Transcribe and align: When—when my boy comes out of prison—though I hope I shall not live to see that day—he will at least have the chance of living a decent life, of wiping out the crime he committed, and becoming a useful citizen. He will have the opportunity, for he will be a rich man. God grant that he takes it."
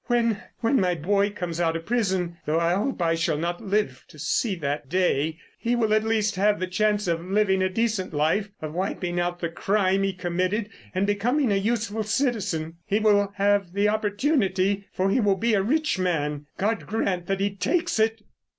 When—when 0.07 0.81
my 0.81 0.95
boy 0.95 1.29
comes 1.29 1.59
out 1.61 1.75
of 1.75 1.85
prison—though 1.85 2.57
I 2.59 2.73
hope 2.73 2.99
I 3.03 3.13
shall 3.13 3.37
not 3.37 3.63
live 3.63 4.03
to 4.07 4.17
see 4.17 4.55
that 4.55 4.89
day—he 4.89 5.75
will 5.75 5.93
at 5.93 6.03
least 6.03 6.37
have 6.37 6.59
the 6.59 6.65
chance 6.65 7.07
of 7.07 7.23
living 7.23 7.61
a 7.61 7.69
decent 7.69 8.11
life, 8.11 8.49
of 8.63 8.73
wiping 8.73 9.19
out 9.19 9.41
the 9.41 9.49
crime 9.49 10.01
he 10.01 10.13
committed, 10.13 10.69
and 10.95 11.05
becoming 11.05 11.51
a 11.51 11.55
useful 11.55 12.01
citizen. 12.01 12.77
He 12.87 12.97
will 12.97 13.31
have 13.35 13.73
the 13.73 13.89
opportunity, 13.89 14.87
for 14.91 15.11
he 15.11 15.19
will 15.19 15.35
be 15.37 15.53
a 15.53 15.61
rich 15.61 15.99
man. 15.99 16.47
God 16.57 16.87
grant 16.87 17.27
that 17.27 17.39
he 17.39 17.51
takes 17.51 17.99
it." 17.99 18.21